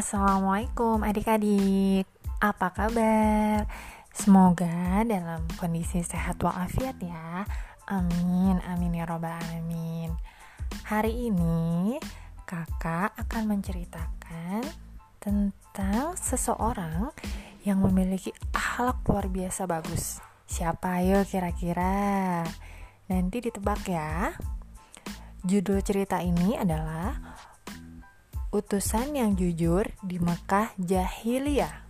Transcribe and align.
Assalamualaikum 0.00 1.04
adik-adik. 1.04 2.08
Apa 2.40 2.72
kabar? 2.72 3.68
Semoga 4.16 5.04
dalam 5.04 5.44
kondisi 5.60 6.00
sehat 6.00 6.40
walafiat 6.40 6.96
ya. 7.04 7.44
Amin, 7.84 8.64
amin 8.64 8.96
ya 8.96 9.04
robbal 9.04 9.36
alamin. 9.36 10.08
Hari 10.88 11.28
ini 11.28 12.00
kakak 12.48 13.12
akan 13.12 13.44
menceritakan 13.44 14.64
tentang 15.20 16.16
seseorang 16.16 17.12
yang 17.68 17.84
memiliki 17.84 18.32
akhlak 18.56 19.04
luar 19.04 19.28
biasa 19.28 19.68
bagus. 19.68 20.24
Siapa? 20.48 21.04
Ayo 21.04 21.28
kira-kira? 21.28 22.48
Nanti 23.04 23.36
ditebak 23.44 23.84
ya. 23.84 24.32
Judul 25.44 25.84
cerita 25.84 26.24
ini 26.24 26.56
adalah 26.56 27.36
utusan 28.50 29.14
yang 29.14 29.38
jujur 29.38 29.86
di 30.02 30.18
Mekah 30.18 30.74
jahiliyah. 30.74 31.86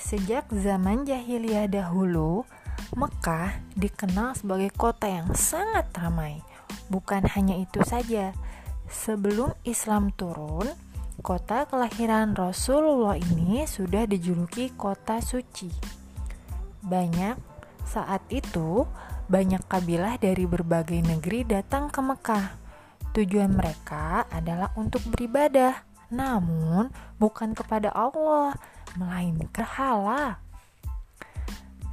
Sejak 0.00 0.48
zaman 0.48 1.04
jahiliyah 1.04 1.68
dahulu, 1.68 2.48
Mekah 2.96 3.60
dikenal 3.76 4.32
sebagai 4.40 4.72
kota 4.72 5.04
yang 5.04 5.36
sangat 5.36 5.92
ramai. 5.92 6.40
Bukan 6.88 7.28
hanya 7.36 7.60
itu 7.60 7.84
saja, 7.84 8.32
sebelum 8.88 9.52
Islam 9.68 10.16
turun, 10.16 10.64
kota 11.20 11.68
kelahiran 11.68 12.32
Rasulullah 12.32 13.20
ini 13.20 13.68
sudah 13.68 14.08
dijuluki 14.08 14.72
kota 14.72 15.20
suci. 15.20 15.68
Banyak 16.80 17.36
saat 17.84 18.24
itu, 18.32 18.88
banyak 19.28 19.60
kabilah 19.68 20.16
dari 20.16 20.48
berbagai 20.48 21.04
negeri 21.04 21.44
datang 21.44 21.92
ke 21.92 22.00
Mekah 22.00 22.67
Tujuan 23.16 23.52
mereka 23.54 24.28
adalah 24.28 24.72
untuk 24.76 25.02
beribadah, 25.08 25.84
namun 26.12 26.92
bukan 27.20 27.52
kepada 27.56 27.92
Allah, 27.92 28.56
melainkan 28.96 29.50
berhala. 29.52 30.40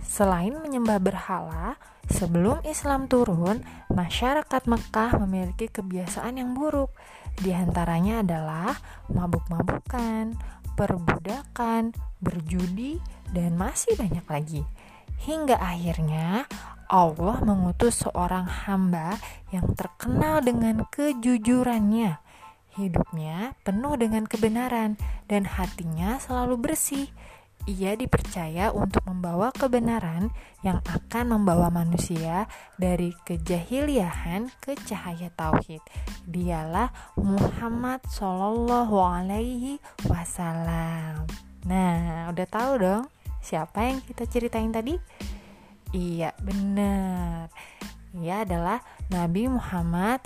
Selain 0.06 0.56
menyembah 0.56 1.02
berhala, 1.02 1.76
sebelum 2.08 2.64
Islam 2.64 3.12
turun, 3.12 3.66
masyarakat 3.92 4.64
Mekah 4.64 5.20
memiliki 5.26 5.68
kebiasaan 5.68 6.40
yang 6.40 6.56
buruk. 6.56 6.94
Di 7.36 7.52
antaranya 7.52 8.24
adalah 8.24 8.80
mabuk-mabukan, 9.12 10.40
perbudakan, 10.80 11.92
berjudi, 12.24 13.04
dan 13.36 13.60
masih 13.60 14.00
banyak 14.00 14.24
lagi. 14.24 14.64
Hingga 15.28 15.60
akhirnya 15.60 16.48
Allah 16.92 17.42
mengutus 17.42 18.06
seorang 18.06 18.46
hamba 18.46 19.18
yang 19.50 19.74
terkenal 19.74 20.42
dengan 20.42 20.86
kejujurannya. 20.90 22.22
Hidupnya 22.76 23.56
penuh 23.64 23.96
dengan 23.96 24.28
kebenaran 24.28 25.00
dan 25.32 25.48
hatinya 25.48 26.20
selalu 26.20 26.60
bersih. 26.60 27.08
Ia 27.66 27.98
dipercaya 27.98 28.70
untuk 28.70 29.02
membawa 29.10 29.50
kebenaran 29.50 30.30
yang 30.62 30.86
akan 30.86 31.34
membawa 31.34 31.74
manusia 31.74 32.46
dari 32.78 33.10
kejahiliahan 33.26 34.54
ke 34.62 34.78
cahaya 34.86 35.34
tauhid. 35.34 35.82
Dialah 36.30 36.94
Muhammad 37.18 38.06
Shallallahu 38.06 38.94
Alaihi 39.02 39.82
Wasallam. 40.06 41.26
Nah, 41.66 42.30
udah 42.30 42.46
tahu 42.46 42.72
dong 42.78 43.04
siapa 43.42 43.90
yang 43.90 43.98
kita 44.06 44.30
ceritain 44.30 44.70
tadi? 44.70 45.02
Iya, 45.96 46.36
benar. 46.44 47.48
Ia 48.12 48.44
adalah 48.44 48.84
Nabi 49.08 49.48
Muhammad 49.48 50.20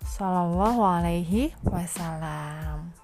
Sallallahu 0.00 0.80
Alaihi 0.80 1.52
Wasallam. 1.60 2.96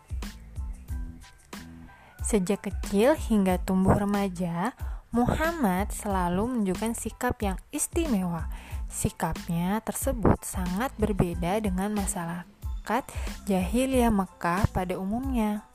Sejak 2.25 2.65
kecil 2.65 3.12
hingga 3.28 3.61
tumbuh 3.61 3.93
remaja, 3.93 4.73
Muhammad 5.12 5.93
selalu 5.93 6.56
menunjukkan 6.56 6.97
sikap 6.97 7.37
yang 7.44 7.61
istimewa. 7.69 8.49
Sikapnya 8.89 9.84
tersebut 9.84 10.41
sangat 10.41 10.89
berbeda 10.97 11.61
dengan 11.61 11.93
masyarakat 11.93 13.05
jahiliyah 13.44 14.09
Mekah 14.09 14.73
pada 14.73 14.97
umumnya. 14.97 15.69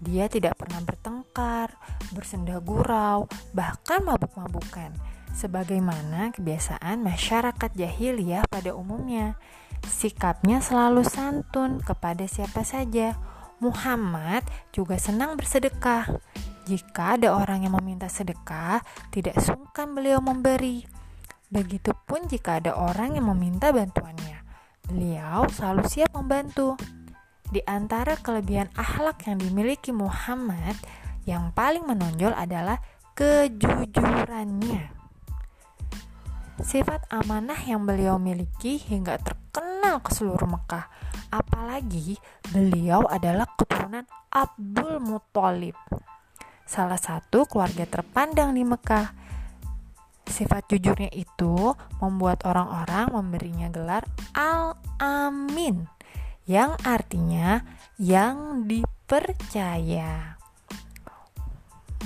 Dia 0.00 0.32
tidak 0.32 0.56
pernah 0.56 0.80
bertengkar, 0.80 1.76
bersenda 2.16 2.56
gurau, 2.56 3.28
bahkan 3.52 4.00
mabuk-mabukan 4.00 5.15
sebagaimana 5.36 6.32
kebiasaan 6.32 7.04
masyarakat 7.04 7.70
jahiliyah 7.76 8.48
pada 8.48 8.72
umumnya. 8.72 9.36
Sikapnya 9.84 10.64
selalu 10.64 11.04
santun 11.04 11.84
kepada 11.84 12.24
siapa 12.24 12.64
saja. 12.64 13.20
Muhammad 13.60 14.42
juga 14.72 14.96
senang 14.96 15.36
bersedekah. 15.36 16.08
Jika 16.66 17.20
ada 17.20 17.36
orang 17.36 17.68
yang 17.68 17.76
meminta 17.78 18.08
sedekah, 18.08 18.80
tidak 19.12 19.38
sungkan 19.44 19.92
beliau 19.92 20.18
memberi. 20.18 20.82
Begitupun 21.52 22.26
jika 22.26 22.58
ada 22.58 22.74
orang 22.74 23.14
yang 23.14 23.30
meminta 23.30 23.70
bantuannya, 23.70 24.42
beliau 24.88 25.46
selalu 25.46 25.86
siap 25.86 26.10
membantu. 26.16 26.74
Di 27.46 27.62
antara 27.62 28.18
kelebihan 28.18 28.66
akhlak 28.74 29.22
yang 29.30 29.38
dimiliki 29.38 29.94
Muhammad, 29.94 30.74
yang 31.22 31.54
paling 31.54 31.86
menonjol 31.86 32.34
adalah 32.34 32.82
kejujurannya. 33.14 34.95
Sifat 36.56 37.04
amanah 37.12 37.60
yang 37.68 37.84
beliau 37.84 38.16
miliki 38.16 38.80
hingga 38.80 39.20
terkenal 39.20 40.00
ke 40.00 40.16
seluruh 40.16 40.48
Mekah. 40.48 40.88
Apalagi 41.28 42.16
beliau 42.48 43.04
adalah 43.04 43.44
keturunan 43.60 44.08
Abdul 44.32 45.04
Muthalib, 45.04 45.76
salah 46.64 46.96
satu 46.96 47.44
keluarga 47.44 47.84
terpandang 47.84 48.56
di 48.56 48.64
Mekah. 48.64 49.12
Sifat 50.24 50.72
jujurnya 50.72 51.12
itu 51.12 51.76
membuat 52.00 52.48
orang-orang 52.48 53.12
memberinya 53.12 53.68
gelar 53.68 54.08
Al-Amin, 54.32 55.84
yang 56.48 56.72
artinya 56.88 57.60
yang 58.00 58.64
dipercaya. 58.64 60.40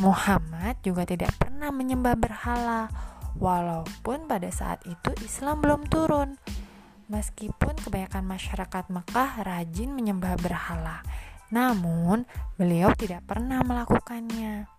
Muhammad 0.02 0.74
juga 0.82 1.06
tidak 1.06 1.38
pernah 1.38 1.70
menyembah 1.70 2.18
berhala 2.18 3.09
walaupun 3.38 4.26
pada 4.26 4.48
saat 4.50 4.82
itu 4.88 5.10
Islam 5.22 5.62
belum 5.62 5.86
turun. 5.86 6.40
Meskipun 7.10 7.74
kebanyakan 7.82 8.22
masyarakat 8.22 8.84
Mekah 8.86 9.42
rajin 9.42 9.90
menyembah 9.90 10.38
berhala, 10.38 11.02
namun 11.50 12.22
beliau 12.54 12.94
tidak 12.94 13.26
pernah 13.26 13.66
melakukannya. 13.66 14.70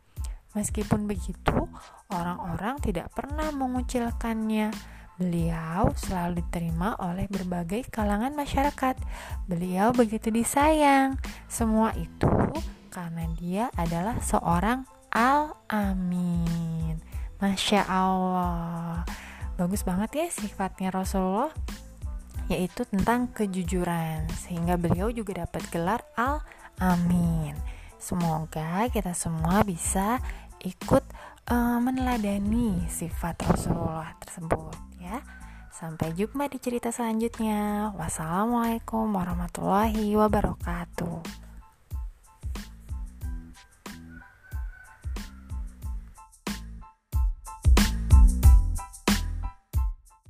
Meskipun 0.51 1.07
begitu, 1.07 1.67
orang-orang 2.11 2.79
tidak 2.84 3.11
pernah 3.11 3.51
mengucilkannya. 3.51 4.72
Beliau 5.16 5.91
selalu 5.95 6.40
diterima 6.40 6.95
oleh 7.03 7.28
berbagai 7.28 7.88
kalangan 7.91 8.31
masyarakat. 8.34 8.95
Beliau 9.47 9.91
begitu 9.91 10.31
disayang. 10.31 11.19
Semua 11.51 11.91
itu 12.00 12.31
karena 12.91 13.28
dia 13.38 13.72
adalah 13.79 14.19
seorang 14.19 14.84
al-amin. 15.11 16.81
Masya 17.41 17.90
Allah 17.90 19.03
Bagus 19.57 19.81
banget 19.81 20.09
ya 20.16 20.28
sifatnya 20.29 20.94
Rasulullah 20.94 21.50
Yaitu 22.47 22.85
tentang 22.85 23.34
kejujuran 23.34 24.29
Sehingga 24.46 24.78
beliau 24.78 25.09
juga 25.09 25.44
dapat 25.44 25.66
gelar 25.74 26.06
Al-Amin 26.13 27.57
Semoga 28.02 28.90
kita 28.90 29.13
semua 29.13 29.62
bisa 29.62 30.18
ikut 30.62 31.06
uh, 31.53 31.78
meneladani 31.78 32.85
sifat 32.90 33.38
Rasulullah 33.46 34.13
tersebut 34.22 34.73
ya. 34.97 35.22
Sampai 35.70 36.14
jumpa 36.14 36.49
di 36.49 36.58
cerita 36.61 36.90
selanjutnya. 36.90 37.93
Wassalamualaikum 37.97 39.09
warahmatullahi 39.14 40.14
wabarakatuh. 40.17 41.51